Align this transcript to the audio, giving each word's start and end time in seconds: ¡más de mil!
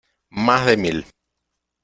¡más 0.47 0.65
de 0.65 0.77
mil! 0.77 1.05